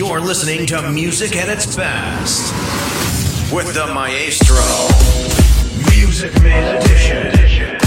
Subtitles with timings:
[0.00, 2.54] You're listening to music at its best
[3.52, 4.56] with the Maestro.
[5.94, 7.79] Music Man Edition.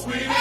[0.00, 0.39] sweet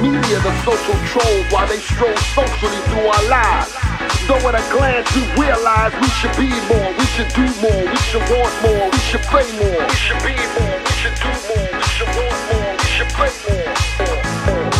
[0.00, 3.72] media the social trolls while they stroll socially through our lives.
[4.26, 8.00] Though at a glance we realize we should be more, we should do more, we
[8.08, 9.80] should want more, we should play more.
[9.84, 13.32] We should be more, we should do more, we should want more, we should play
[13.46, 13.70] more.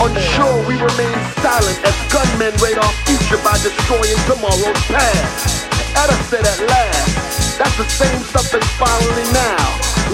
[0.00, 5.60] Unsure, we remain silent as gunmen raid our future by destroying tomorrow's past.
[6.30, 7.29] Said at last,
[7.60, 9.60] that's the same stuff that's finally now.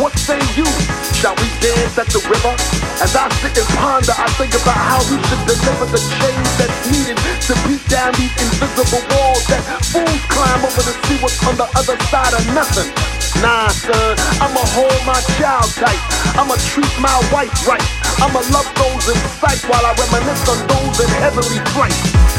[0.03, 0.67] What say you?
[1.15, 2.53] Shall we dance at the river?
[2.99, 6.75] As I sit and ponder, I think about how we should deliver the change that's
[6.91, 7.15] needed
[7.47, 9.63] to beat down these invisible walls that
[9.95, 12.91] fools climb over to see what's on the other side of nothing.
[13.39, 16.03] Nah, son, I'ma hold my child tight.
[16.35, 18.06] I'ma treat my wife right.
[18.17, 21.93] I'ma love those in sight while I reminisce on those in heavenly flight.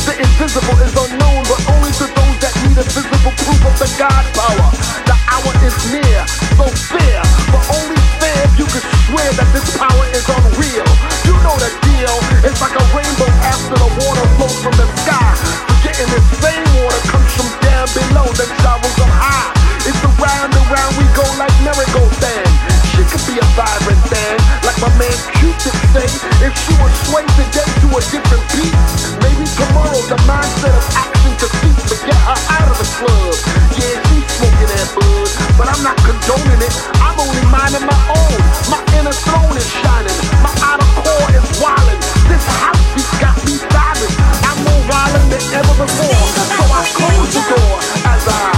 [0.10, 3.90] The invisible is unknown, but only to those that need a visible proof of the
[3.94, 4.70] God power.
[5.06, 6.26] The hour is near,
[6.58, 7.22] so fear,
[7.54, 10.90] but only fair if you can swear that this power is unreal.
[11.30, 15.30] You know the deal, it's like a rainbow after the water flows from the sky.
[15.78, 19.54] Forgetting the same water comes from down below, then travels up high.
[19.86, 22.77] It's around and round we go like merry-go-round.
[22.98, 26.10] She could be a vibrant thing, like my man Cupid say.
[26.42, 28.74] If she was sway today to a different beat,
[29.22, 33.38] maybe tomorrow the mindset of action to get her out of the club.
[33.78, 35.30] Yeah, she's smoking that bud,
[35.62, 36.74] but I'm not condoning it.
[36.98, 38.34] I'm only minding my own.
[38.74, 42.02] My inner throne is shining, my outer core is wildin'.
[42.26, 44.14] This house beat got me vibing.
[44.42, 47.78] I'm more violent than ever before, so I close the door
[48.10, 48.57] as I.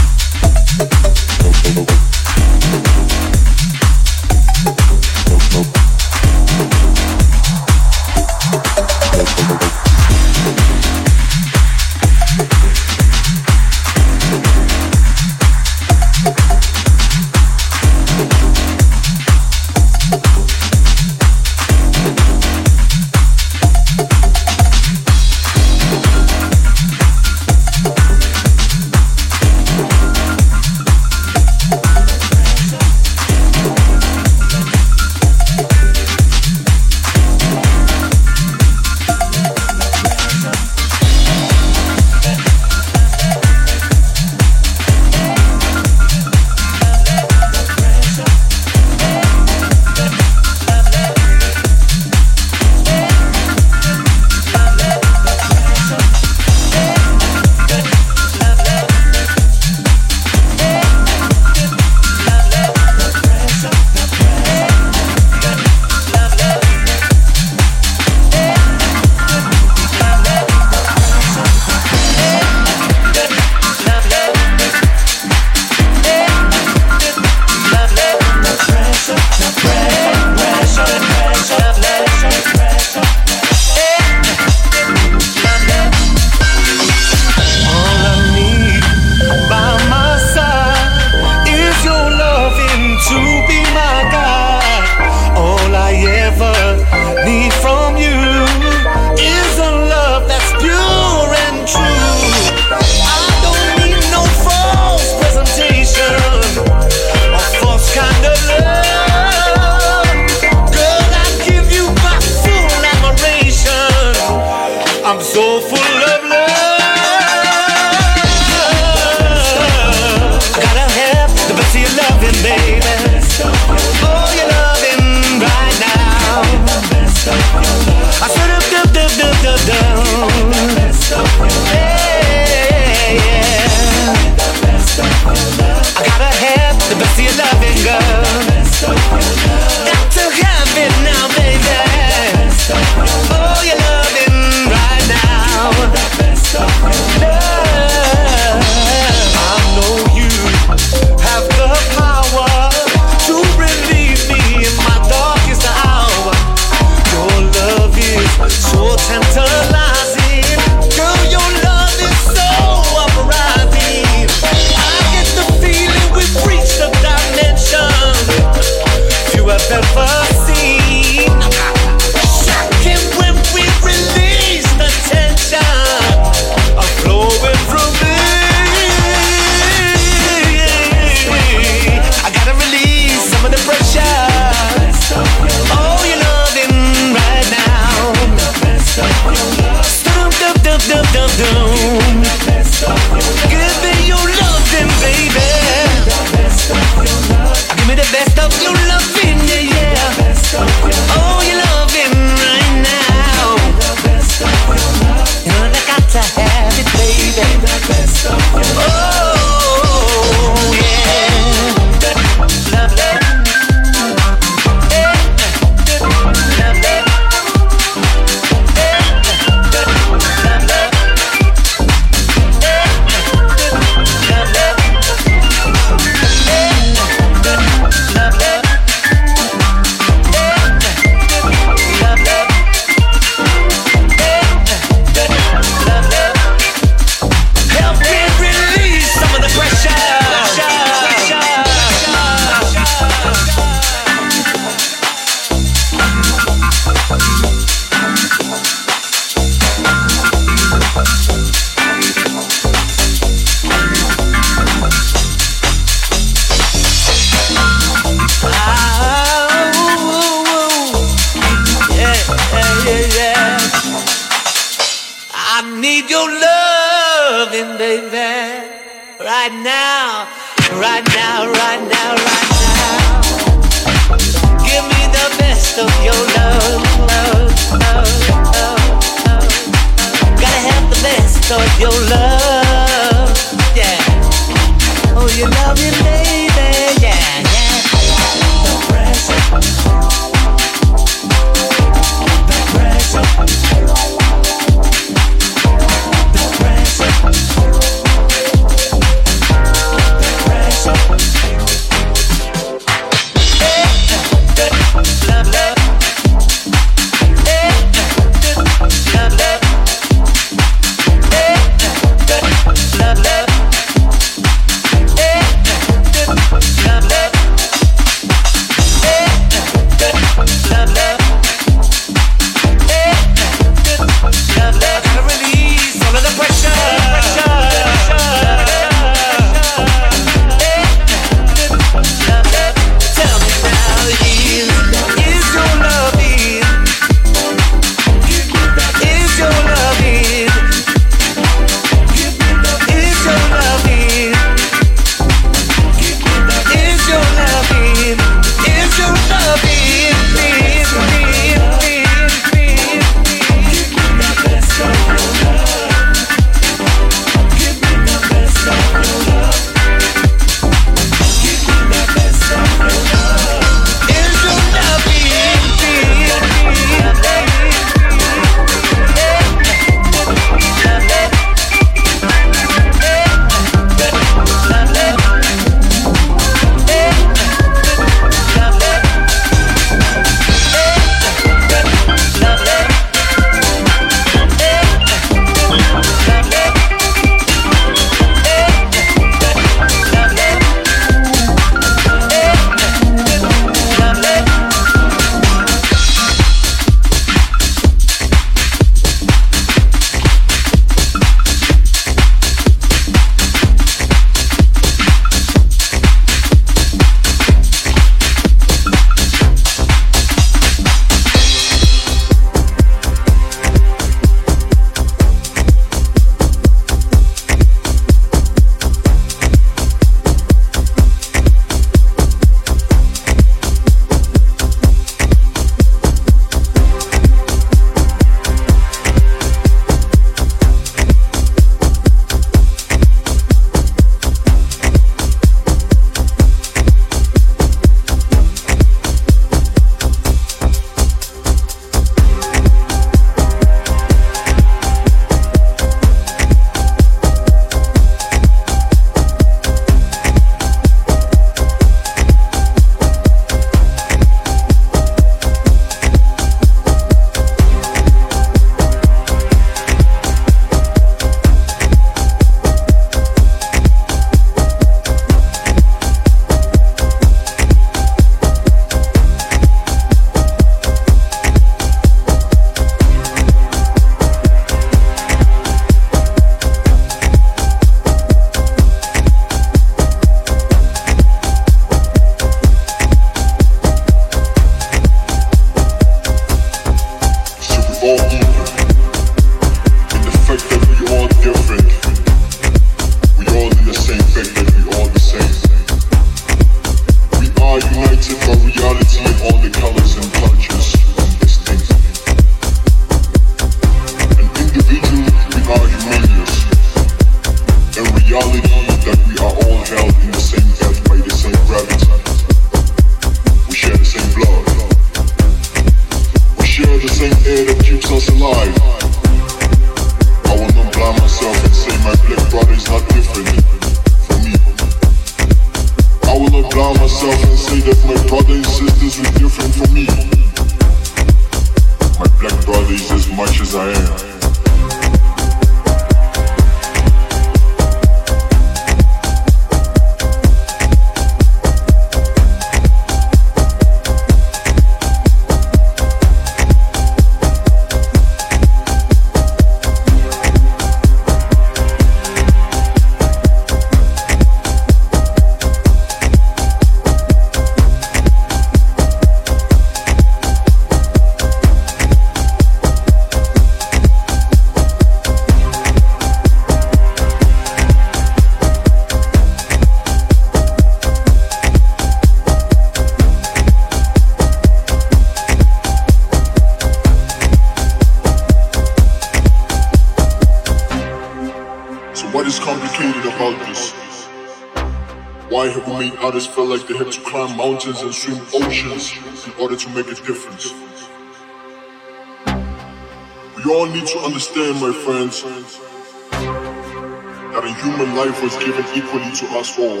[599.36, 600.00] to us all.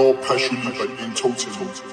[0.00, 1.89] All partially but in total.